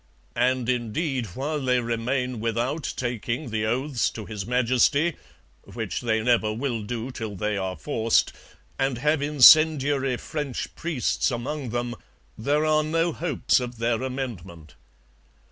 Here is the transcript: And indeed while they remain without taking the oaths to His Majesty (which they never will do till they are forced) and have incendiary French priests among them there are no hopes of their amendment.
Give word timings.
And 0.41 0.67
indeed 0.67 1.27
while 1.35 1.61
they 1.61 1.79
remain 1.79 2.39
without 2.39 2.91
taking 2.97 3.51
the 3.51 3.67
oaths 3.67 4.09
to 4.09 4.25
His 4.25 4.47
Majesty 4.47 5.15
(which 5.61 6.01
they 6.01 6.23
never 6.23 6.51
will 6.51 6.81
do 6.81 7.11
till 7.11 7.35
they 7.35 7.55
are 7.55 7.77
forced) 7.77 8.33
and 8.79 8.97
have 8.97 9.21
incendiary 9.21 10.17
French 10.17 10.73
priests 10.73 11.29
among 11.29 11.69
them 11.69 11.93
there 12.35 12.65
are 12.65 12.81
no 12.83 13.13
hopes 13.13 13.59
of 13.59 13.77
their 13.77 14.01
amendment. 14.01 14.73